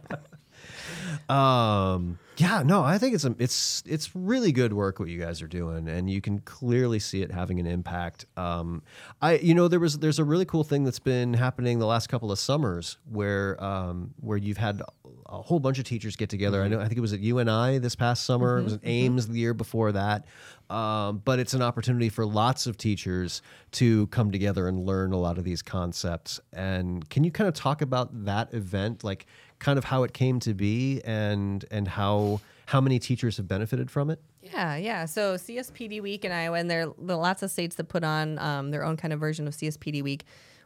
[1.29, 5.41] Um, yeah, no, I think it's a, it's it's really good work what you guys
[5.41, 8.27] are doing, and you can clearly see it having an impact.
[8.37, 8.83] Um,
[9.23, 12.09] I you know there was there's a really cool thing that's been happening the last
[12.09, 14.83] couple of summers where um, where you've had
[15.27, 16.63] a whole bunch of teachers get together.
[16.63, 18.59] I know I think it was at UNI this past summer.
[18.59, 20.27] It was at Ames the year before that.
[20.71, 25.19] Um, but it's an opportunity for lots of teachers to come together and learn a
[25.19, 26.41] lot of these concepts.
[26.53, 29.27] And can you kind of talk about that event, like
[29.65, 33.91] kind of how it came to be, and and how how many teachers have benefited
[33.91, 34.21] from it?
[34.43, 35.07] Yeah, yeah.
[35.07, 38.71] So CSPD Week in Iowa, and there are lots of states that put on um,
[38.71, 40.25] their own kind of version of CSPD Week.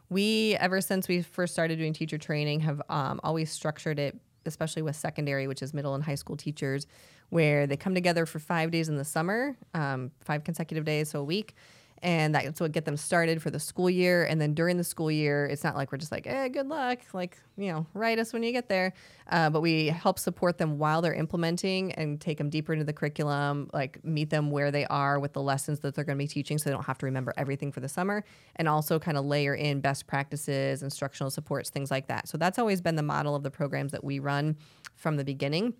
[0.09, 4.81] We, ever since we first started doing teacher training, have um, always structured it, especially
[4.81, 6.85] with secondary, which is middle and high school teachers,
[7.29, 11.21] where they come together for five days in the summer, um, five consecutive days, so
[11.21, 11.55] a week.
[12.01, 14.23] And that's what get them started for the school year.
[14.23, 16.99] And then during the school year, it's not like we're just like, eh, good luck,
[17.13, 18.93] like, you know, write us when you get there.
[19.29, 22.93] Uh, but we help support them while they're implementing and take them deeper into the
[22.93, 26.27] curriculum, like meet them where they are with the lessons that they're going to be
[26.27, 28.23] teaching so they don't have to remember everything for the summer.
[28.55, 32.27] And also kind of layer in best practices, instructional supports, things like that.
[32.27, 34.57] So that's always been the model of the programs that we run
[34.95, 35.73] from the beginning.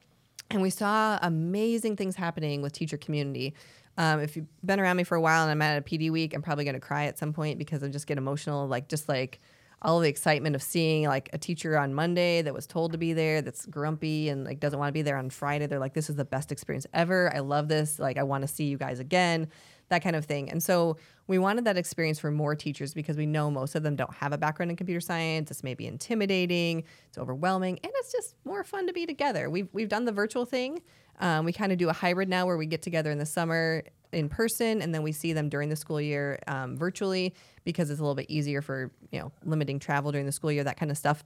[0.52, 3.54] And we saw amazing things happening with teacher community.
[3.98, 6.34] Um, if you've been around me for a while and I'm at a PD week,
[6.34, 9.10] I'm probably going to cry at some point because I just get emotional, like just
[9.10, 9.40] like
[9.82, 13.14] all the excitement of seeing like a teacher on Monday that was told to be
[13.14, 15.68] there, that's grumpy and like doesn't want to be there on Friday.
[15.68, 17.34] They're like, "This is the best experience ever.
[17.34, 18.00] I love this.
[18.00, 19.48] Like, I want to see you guys again."
[19.90, 20.50] That kind of thing.
[20.50, 20.98] And so
[21.28, 24.34] we wanted that experience for more teachers because we know most of them don't have
[24.34, 25.52] a background in computer science.
[25.52, 29.50] It's maybe intimidating, it's overwhelming, and it's just more fun to be together.
[29.50, 30.82] We've we've done the virtual thing.
[31.20, 33.84] Um, we kind of do a hybrid now where we get together in the summer
[34.12, 38.00] in person and then we see them during the school year um, virtually because it's
[38.00, 40.92] a little bit easier for you know limiting travel during the school year that kind
[40.92, 41.24] of stuff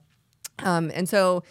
[0.60, 1.42] um, and so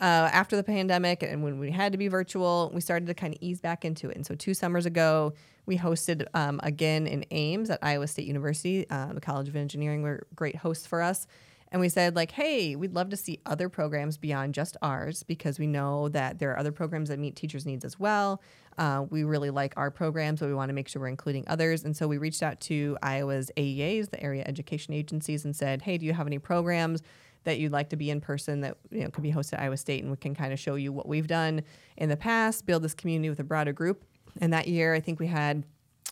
[0.00, 3.34] uh, after the pandemic and when we had to be virtual we started to kind
[3.34, 5.32] of ease back into it and so two summers ago
[5.66, 10.02] we hosted um, again in ames at iowa state university uh, the college of engineering
[10.02, 11.26] were great hosts for us.
[11.70, 15.58] And we said like hey we'd love to see other programs beyond just ours because
[15.58, 18.42] we know that there are other programs that meet teachers needs as well.
[18.78, 21.84] Uh, we really like our programs but we want to make sure we're including others.
[21.84, 25.96] And so we reached out to iowa's aeas the area education agencies and said hey
[25.96, 27.02] do you have any programs
[27.44, 29.76] that you'd like to be in person that you know could be hosted at iowa
[29.76, 31.62] state and we can kind of show you what we've done
[31.96, 34.04] in the past build this community with a broader group
[34.40, 35.64] and that year i think we had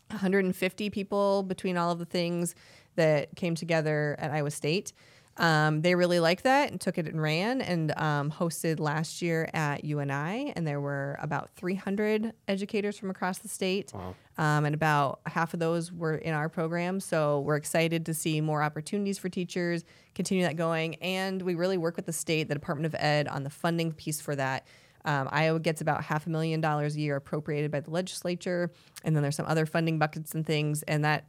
[0.08, 2.54] 150 people between all of the things
[2.96, 4.92] that came together at iowa state
[5.40, 9.48] um, they really liked that and took it and ran and um, hosted last year
[9.54, 10.52] at UNI.
[10.54, 13.92] And there were about 300 educators from across the state.
[14.36, 17.00] Um, and about half of those were in our program.
[17.00, 20.96] So we're excited to see more opportunities for teachers, continue that going.
[20.96, 24.20] And we really work with the state, the Department of Ed, on the funding piece
[24.20, 24.66] for that.
[25.04, 28.70] Um, Iowa gets about half a million dollars a year appropriated by the legislature.
[29.04, 30.82] And then there's some other funding buckets and things.
[30.84, 31.26] And that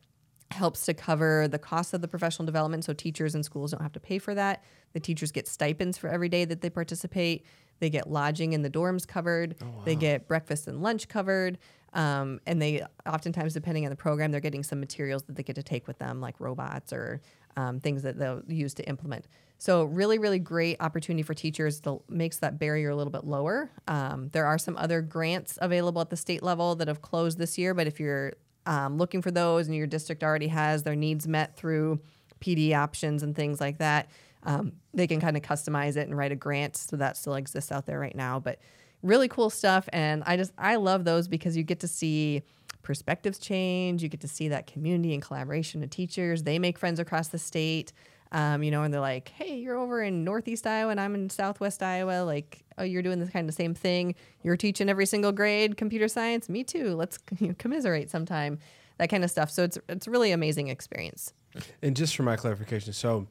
[0.51, 3.93] helps to cover the cost of the professional development so teachers and schools don't have
[3.93, 4.63] to pay for that.
[4.93, 7.45] The teachers get stipends for every day that they participate.
[7.79, 9.55] They get lodging in the dorms covered.
[9.85, 11.57] They get breakfast and lunch covered.
[11.93, 15.55] Um, and they oftentimes, depending on the program, they're getting some materials that they get
[15.55, 17.21] to take with them, like robots or
[17.57, 19.27] um, things that they'll use to implement.
[19.57, 23.69] So, really, really great opportunity for teachers that makes that barrier a little bit lower.
[23.87, 27.57] Um, there are some other grants available at the state level that have closed this
[27.57, 28.33] year, but if you're
[28.65, 31.99] um, looking for those and your district already has their needs met through
[32.39, 34.09] PD options and things like that,
[34.43, 36.75] um, they can kind of customize it and write a grant.
[36.75, 38.39] So that still exists out there right now.
[38.39, 38.59] But
[39.03, 39.87] really cool stuff.
[39.93, 42.43] And I just, I love those because you get to see
[42.83, 44.01] perspectives change.
[44.03, 46.43] You get to see that community and collaboration of teachers.
[46.43, 47.91] They make friends across the state.
[48.33, 51.29] Um, you know, and they're like, "Hey, you're over in Northeast Iowa, and I'm in
[51.29, 52.23] Southwest Iowa.
[52.23, 54.15] Like, oh, you're doing this kind of same thing.
[54.41, 56.47] You're teaching every single grade computer science.
[56.47, 56.95] Me too.
[56.95, 58.57] Let's you know, commiserate sometime.
[58.99, 59.51] That kind of stuff.
[59.51, 61.33] So it's it's really amazing experience.
[61.81, 63.27] And just for my clarification, so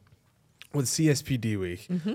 [0.74, 2.12] with CSPD week, Mm-hmm.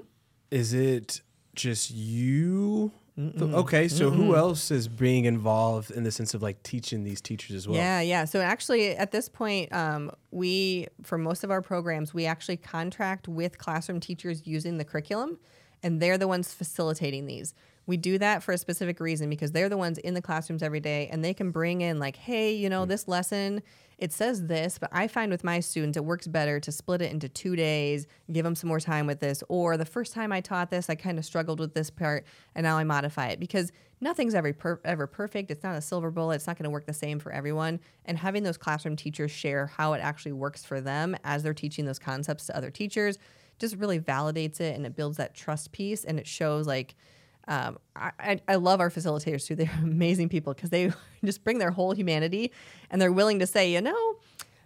[0.51, 1.21] is it
[1.55, 2.91] just you?
[3.17, 7.55] Okay, so who else is being involved in the sense of like teaching these teachers
[7.55, 7.77] as well?
[7.77, 8.25] Yeah, yeah.
[8.25, 13.27] So actually, at this point, um, we for most of our programs, we actually contract
[13.29, 15.39] with classroom teachers using the curriculum,
[15.81, 17.53] and they're the ones facilitating these.
[17.85, 20.81] We do that for a specific reason because they're the ones in the classrooms every
[20.81, 23.61] day, and they can bring in like, hey, you know, this lesson
[23.97, 27.11] it says this, but I find with my students it works better to split it
[27.11, 30.41] into two days, give them some more time with this, or the first time I
[30.41, 33.71] taught this, I kind of struggled with this part, and now I modify it because
[34.01, 35.49] nothing's ever per- ever perfect.
[35.49, 36.35] It's not a silver bullet.
[36.35, 37.79] It's not going to work the same for everyone.
[38.03, 41.85] And having those classroom teachers share how it actually works for them as they're teaching
[41.85, 43.17] those concepts to other teachers
[43.57, 46.95] just really validates it and it builds that trust piece and it shows like
[47.47, 49.55] um, I, I- love our facilitators too.
[49.57, 50.91] They're amazing people because they
[51.25, 52.51] just bring their whole humanity
[52.89, 54.15] and they're willing to say, you know,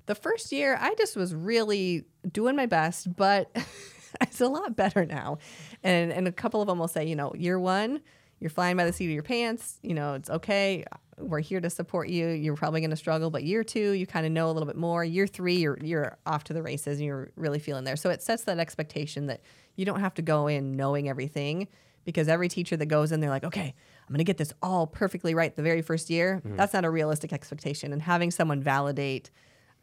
[0.05, 3.51] the first year I just was really doing my best, but
[4.21, 5.37] it's a lot better now.
[5.83, 8.01] And and a couple of them will say, you know, year one,
[8.39, 9.77] you're flying by the seat of your pants.
[9.83, 10.85] You know, it's okay.
[11.17, 12.29] We're here to support you.
[12.29, 14.77] You're probably going to struggle, but year two, you kind of know a little bit
[14.77, 15.03] more.
[15.03, 17.97] Year three, you're you're off to the races and you're really feeling there.
[17.97, 19.41] So it sets that expectation that
[19.75, 21.67] you don't have to go in knowing everything
[22.05, 24.87] because every teacher that goes in, they're like, okay, I'm going to get this all
[24.87, 26.41] perfectly right the very first year.
[26.55, 27.93] That's not a realistic expectation.
[27.93, 29.29] And having someone validate,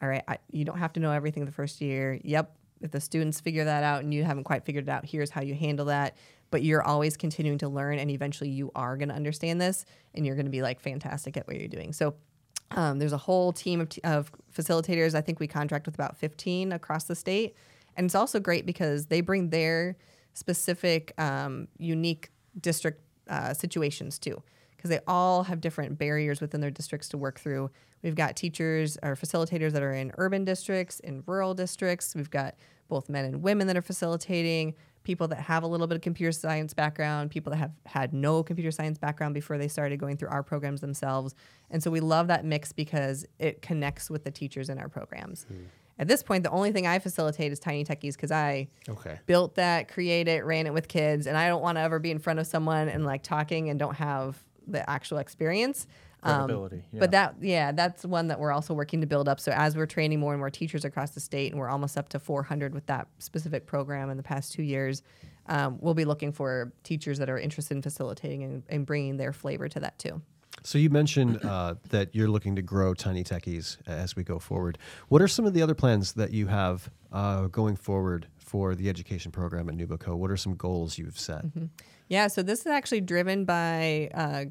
[0.01, 2.19] all right, I, you don't have to know everything the first year.
[2.23, 2.55] Yep.
[2.81, 5.41] If the students figure that out and you haven't quite figured it out, here's how
[5.41, 6.15] you handle that.
[6.51, 10.25] But you're always continuing to learn, and eventually you are going to understand this, and
[10.25, 11.91] you're going to be like fantastic at what you're doing.
[11.91, 12.15] So
[12.71, 15.15] um, there's a whole team of, t- of facilitators.
[15.15, 17.55] I think we contract with about 15 across the state.
[17.95, 19.97] And it's also great because they bring their
[20.37, 22.29] specific, um, unique
[22.61, 24.41] district uh, situations too,
[24.75, 27.71] because they all have different barriers within their districts to work through.
[28.03, 32.13] We've got teachers or facilitators that are in urban districts, in rural districts.
[32.15, 32.53] We've got
[32.87, 36.31] both men and women that are facilitating, people that have a little bit of computer
[36.31, 40.29] science background, people that have had no computer science background before they started going through
[40.29, 41.33] our programs themselves.
[41.71, 45.47] And so we love that mix because it connects with the teachers in our programs.
[45.99, 49.19] At this point, the only thing I facilitate is Tiny Techies because I Okay.
[49.25, 52.11] built that, created it, ran it with kids, and I don't want to ever be
[52.11, 55.87] in front of someone and like talking and don't have the actual experience.
[56.23, 56.49] Um,
[56.91, 56.99] yeah.
[56.99, 59.39] But that, yeah, that's one that we're also working to build up.
[59.39, 62.09] So as we're training more and more teachers across the state, and we're almost up
[62.09, 65.03] to 400 with that specific program in the past two years,
[65.45, 69.31] um, we'll be looking for teachers that are interested in facilitating and, and bringing their
[69.31, 70.21] flavor to that too.
[70.63, 74.77] So you mentioned uh, that you're looking to grow Tiny Techies as we go forward.
[75.07, 78.89] What are some of the other plans that you have uh, going forward for the
[78.89, 80.15] education program at NewBoCo?
[80.15, 81.45] What are some goals you've set?
[82.09, 84.45] Yeah, so this is actually driven by uh,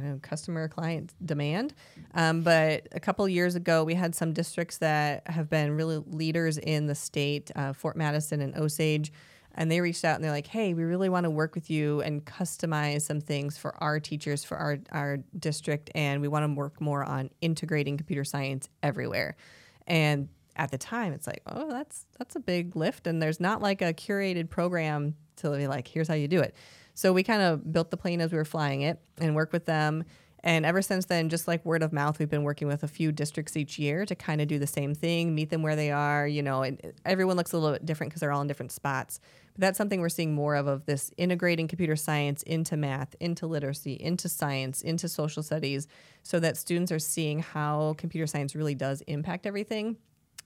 [0.00, 1.74] know, customer client demand.
[2.14, 6.58] Um, but a couple years ago, we had some districts that have been really leaders
[6.58, 9.12] in the state, uh, Fort Madison and Osage.
[9.54, 12.00] And they reached out and they're like, hey, we really want to work with you
[12.00, 15.90] and customize some things for our teachers, for our, our district.
[15.94, 19.36] And we want to work more on integrating computer science everywhere.
[19.86, 23.06] And at the time, it's like, oh, that's that's a big lift.
[23.06, 26.54] And there's not like a curated program to be like, here's how you do it.
[26.94, 29.66] So we kind of built the plane as we were flying it and worked with
[29.66, 30.04] them.
[30.44, 33.12] And ever since then, just like word of mouth, we've been working with a few
[33.12, 36.28] districts each year to kind of do the same thing, meet them where they are.
[36.28, 38.70] You know, and uh, everyone looks a little bit different because they're all in different
[38.70, 39.20] spots.
[39.54, 43.46] But that's something we're seeing more of of this integrating computer science into math, into
[43.46, 45.88] literacy, into science, into social studies,
[46.22, 49.96] so that students are seeing how computer science really does impact everything.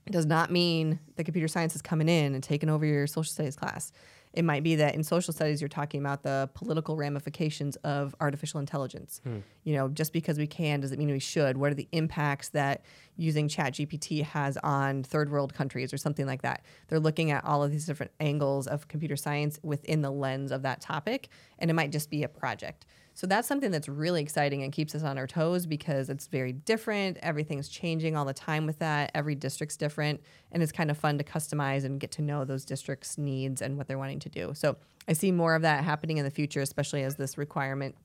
[0.05, 3.31] It does not mean that computer science is coming in and taking over your social
[3.33, 3.91] studies class.
[4.33, 8.59] It might be that in social studies, you're talking about the political ramifications of artificial
[8.59, 9.21] intelligence.
[9.23, 9.39] Hmm.
[9.63, 11.57] You know, just because we can doesn't mean we should.
[11.57, 12.83] What are the impacts that
[13.17, 16.63] using ChatGPT has on third world countries or something like that?
[16.87, 20.61] They're looking at all of these different angles of computer science within the lens of
[20.61, 22.85] that topic, and it might just be a project.
[23.19, 26.53] So that's something that's really exciting and keeps us on our toes because it's very
[26.53, 27.17] different.
[27.21, 29.11] Everything's changing all the time with that.
[29.13, 30.21] Every district's different,
[30.53, 33.75] and it's kind of fun to customize and get to know those districts' needs and
[33.75, 34.53] what they're wanting to do.
[34.53, 37.95] So I see more of that happening in the future, especially as this requirement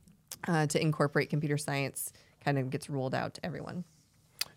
[0.49, 2.13] uh, to incorporate computer science
[2.45, 3.85] kind of gets rolled out to everyone.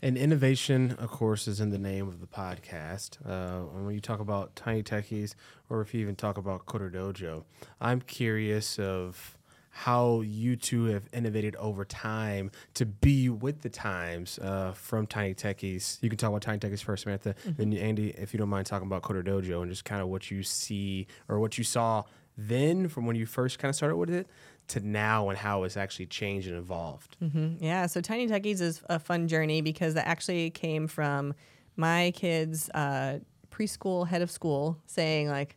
[0.01, 3.19] And innovation, of course, is in the name of the podcast.
[3.23, 5.35] Uh, when you talk about Tiny Techies,
[5.69, 7.43] or if you even talk about Coder Dojo,
[7.79, 9.36] I'm curious of
[9.77, 15.35] how you two have innovated over time to be with the times uh, from Tiny
[15.35, 16.01] Techies.
[16.01, 17.35] You can talk about Tiny Techies first, Samantha.
[17.45, 20.31] Then Andy, if you don't mind talking about Coder Dojo and just kind of what
[20.31, 22.03] you see or what you saw
[22.39, 24.27] then from when you first kind of started with it
[24.67, 27.17] to now and how it's actually changed and evolved.
[27.59, 31.33] Yeah, so Tiny Techies is a fun journey because that actually came from
[31.75, 33.19] my kids' uh,
[33.49, 35.56] preschool head of school saying like,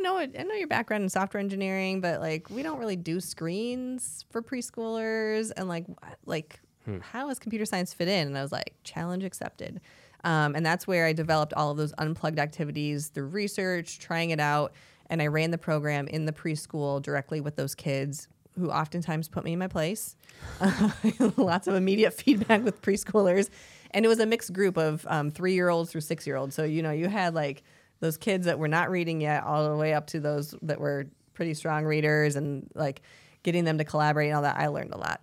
[0.00, 0.18] I know.
[0.18, 4.42] I know your background in software engineering, but like we don't really do screens for
[4.42, 5.84] preschoolers, and like
[6.24, 6.60] like
[7.00, 9.80] how does computer science fit in?" And I was like, "Challenge accepted."
[10.24, 14.40] Um, and that's where I developed all of those unplugged activities through research, trying it
[14.40, 14.72] out,
[15.08, 18.28] and I ran the program in the preschool directly with those kids
[18.58, 20.16] who oftentimes put me in my place.
[21.36, 23.48] Lots of immediate feedback with preschoolers.
[23.92, 26.54] And it was a mixed group of um, three year olds through six year olds.
[26.54, 27.62] So, you know, you had like
[28.00, 31.06] those kids that were not reading yet, all the way up to those that were
[31.34, 33.02] pretty strong readers and like
[33.42, 34.56] getting them to collaborate and all that.
[34.56, 35.20] I learned a lot.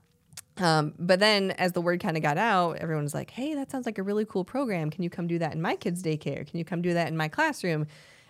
[0.57, 3.69] Um, but then as the word kind of got out, everyone was like, hey, that
[3.69, 4.89] sounds like a really cool program.
[4.89, 6.47] Can you come do that in my kids' daycare?
[6.47, 7.85] Can you come do that in my classroom?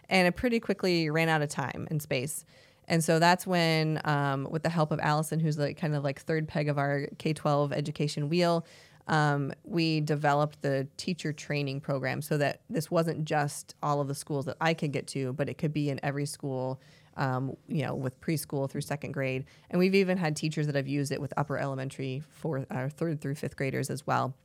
[0.09, 2.45] And it pretty quickly ran out of time and space.
[2.89, 6.21] And so that's when, um, with the help of Allison, who's like kind of like
[6.21, 8.65] third peg of our K 12 education wheel,
[9.07, 14.15] um, we developed the teacher training program so that this wasn't just all of the
[14.15, 16.81] schools that I could get to, but it could be in every school,
[17.15, 19.45] um, you know, with preschool through second grade.
[19.69, 23.21] And we've even had teachers that have used it with upper elementary, fourth, uh, third
[23.21, 24.35] through fifth graders as well,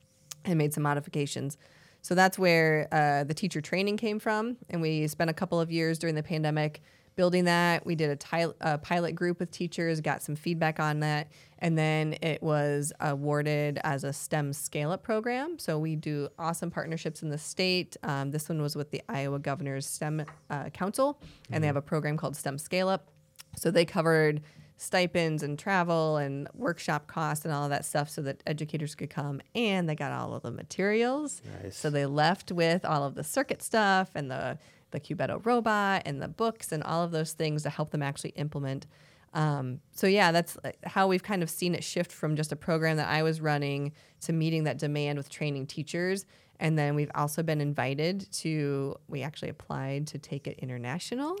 [0.45, 1.57] and made some modifications.
[2.01, 4.57] So that's where uh, the teacher training came from.
[4.69, 6.81] And we spent a couple of years during the pandemic
[7.15, 7.85] building that.
[7.85, 11.29] We did a, a pilot group with teachers, got some feedback on that.
[11.59, 15.59] And then it was awarded as a STEM scale up program.
[15.59, 17.95] So we do awesome partnerships in the state.
[18.03, 21.19] Um, this one was with the Iowa Governor's STEM uh, Council,
[21.51, 23.09] and they have a program called STEM Scale Up.
[23.55, 24.41] So they covered
[24.75, 29.09] stipends and travel and workshop costs and all of that stuff so that educators could
[29.09, 31.41] come and they got all of the materials.
[31.63, 31.77] Nice.
[31.77, 34.57] So they left with all of the circuit stuff and the
[34.93, 38.31] the Cubetto robot and the books and all of those things to help them actually
[38.31, 38.87] implement.
[39.33, 42.55] Um, so yeah, that's uh, how we've kind of seen it shift from just a
[42.55, 43.91] program that I was running
[44.21, 46.25] to meeting that demand with training teachers.
[46.59, 51.35] And then we've also been invited to, we actually applied to take it international.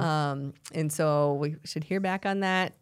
[0.00, 2.74] Um, and so we should hear back on that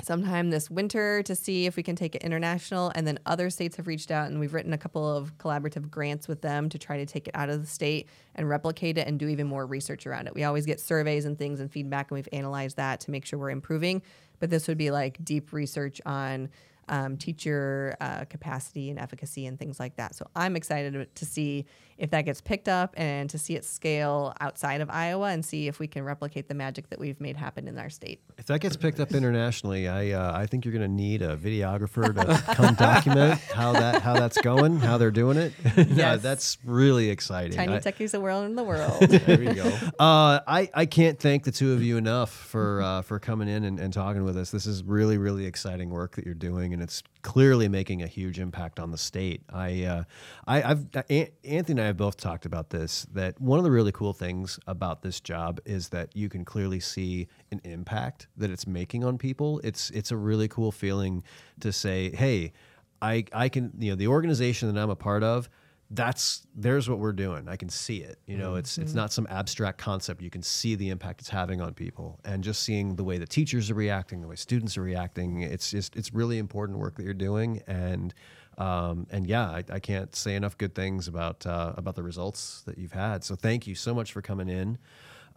[0.00, 2.92] sometime this winter to see if we can take it international.
[2.94, 6.28] And then other states have reached out, and we've written a couple of collaborative grants
[6.28, 9.18] with them to try to take it out of the state and replicate it and
[9.18, 10.34] do even more research around it.
[10.34, 13.38] We always get surveys and things and feedback, and we've analyzed that to make sure
[13.38, 14.02] we're improving.
[14.38, 16.48] But this would be like deep research on
[16.88, 20.14] um, teacher uh, capacity and efficacy and things like that.
[20.14, 21.66] So I'm excited to- to see
[21.98, 25.66] if that gets picked up and to see it scale outside of Iowa and see
[25.68, 28.20] if we can replicate the magic that we've made happen in our state.
[28.38, 31.36] If that gets picked up internationally, I uh, I think you're going to need a
[31.36, 35.52] videographer to come document how that how that's going, how they're doing it.
[35.76, 36.22] yeah, Yes.
[36.22, 37.56] that's really exciting.
[37.56, 39.00] Tiny I- techies the world in the world.
[39.08, 39.68] There you go.
[39.98, 43.64] Uh, I, I can't thank the two of you enough for uh, for coming in
[43.64, 44.50] and, and talking with us.
[44.52, 48.38] This is really really exciting work that you're doing, and it's clearly making a huge
[48.38, 49.42] impact on the state.
[49.52, 50.04] I uh,
[50.46, 53.06] I, I've An- Anthony and I have both talked about this.
[53.12, 56.80] That one of the really cool things about this job is that you can clearly
[56.80, 59.60] see an impact that it's making on people.
[59.62, 61.22] It's it's a really cool feeling
[61.60, 62.54] to say, hey,
[63.02, 65.50] I I can you know the organization that I'm a part of
[65.90, 67.48] that's there's what we're doing.
[67.48, 68.18] I can see it.
[68.26, 70.20] You know, it's it's not some abstract concept.
[70.20, 73.26] You can see the impact it's having on people, and just seeing the way the
[73.26, 75.40] teachers are reacting, the way students are reacting.
[75.40, 78.12] It's just it's really important work that you're doing, and
[78.58, 82.62] um, and yeah, I, I can't say enough good things about uh, about the results
[82.66, 83.24] that you've had.
[83.24, 84.78] So thank you so much for coming in.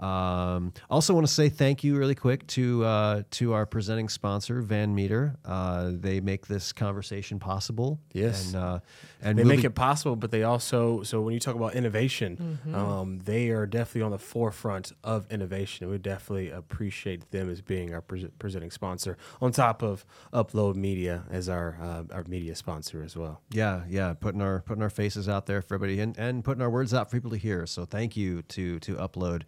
[0.02, 4.62] Um, also, want to say thank you really quick to uh, to our presenting sponsor,
[4.62, 5.36] Van Meter.
[5.46, 8.00] Uh, they make this conversation possible.
[8.14, 8.48] Yes.
[8.48, 8.80] and uh,
[9.22, 12.60] and they we'll make it possible, but they also so when you talk about innovation,
[12.74, 15.90] um, they are definitely on the forefront of innovation.
[15.90, 21.24] We definitely appreciate them as being our pres presenting sponsor, on top of Upload Media
[21.30, 23.42] as our uh, our media sponsor as well.
[23.52, 26.70] Yeah, yeah, putting our putting our faces out there for everybody and, and putting our
[26.70, 27.66] words out for people to hear.
[27.66, 29.44] So thank you to to upload.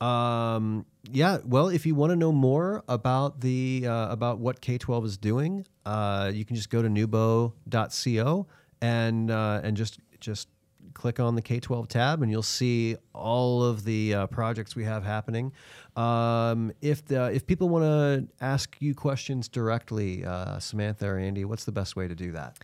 [0.00, 4.78] Um, yeah, well, if you want to know more about the uh, about what K
[4.78, 8.46] twelve is doing, uh, you can just go to newbo.co
[8.80, 10.48] and uh, and just just
[10.94, 14.84] click on the K twelve tab and you'll see all of the uh, projects we
[14.84, 15.52] have happening.
[15.96, 21.44] Um, if the if people want to ask you questions directly, uh, Samantha or Andy,
[21.44, 22.58] what's the best way to do that?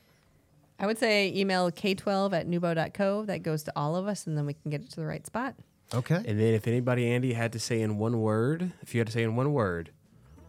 [0.78, 3.24] I would say email k12 at newbo.co.
[3.24, 5.26] That goes to all of us, and then we can get it to the right
[5.26, 5.54] spot.
[5.94, 6.16] Okay.
[6.16, 9.12] And then if anybody, Andy, had to say in one word, if you had to
[9.12, 9.90] say in one word,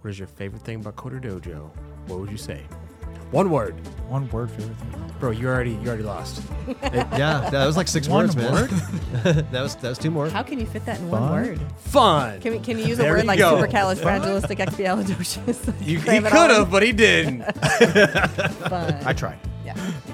[0.02, 1.70] what is your favorite thing about Coder Dojo?
[2.08, 2.64] What would you say?
[3.32, 3.76] One word,
[4.08, 5.12] One word for everything.
[5.20, 5.32] bro.
[5.32, 6.42] You already you already lost.
[6.82, 8.54] Yeah, that was like six One words, man.
[8.54, 8.70] word?
[9.52, 10.30] that was that was two more.
[10.30, 11.60] How can you fit that in one word?
[11.78, 12.40] Fun.
[12.40, 13.62] Can, we, can you use There a word like go.
[13.62, 15.74] supercalifragilisticexpialidocious?
[15.86, 17.44] You, he Cram could it all have, but he didn't.
[18.70, 18.98] Fun.
[19.06, 19.40] I tried.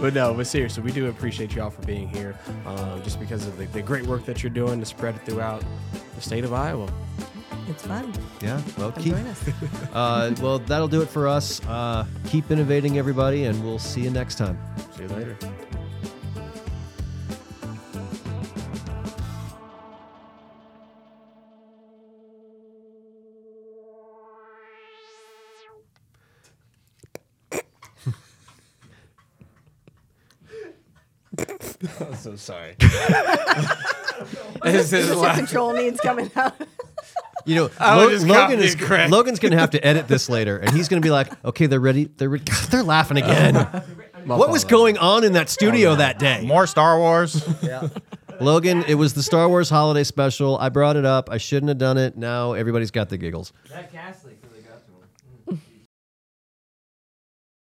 [0.04, 0.10] Yeah.
[0.10, 2.36] But no, but seriously, we do appreciate y'all for being here,
[2.66, 5.64] uh, just because of the, the great work that you're doing to spread it throughout
[6.16, 6.92] the state of Iowa.
[7.70, 8.14] It's fun.
[8.42, 8.62] Yeah.
[8.78, 9.14] Well, Come keep.
[9.14, 9.50] join us.
[9.94, 11.62] Uh, well, that'll do it for us.
[11.68, 14.58] Uh, keep innovating, everybody, and we'll see you next time.
[14.98, 15.38] See you later.
[32.00, 32.76] I'm so sorry.
[34.64, 36.56] this is Leadership la- control needs coming out.
[37.46, 39.12] You know, Lo- just Logan copying is Craig.
[39.12, 42.06] Logan's gonna have to edit this later, and he's gonna be like, "Okay, they're ready.
[42.06, 43.56] They're re- God, they're laughing again.
[44.26, 47.46] what was going on in that studio oh, that day?" More Star Wars.
[48.40, 50.58] Logan, it was the Star Wars holiday special.
[50.58, 51.30] I brought it up.
[51.30, 52.18] I shouldn't have done it.
[52.18, 53.52] Now everybody's got the giggles.
[53.70, 54.23] That Ghastly from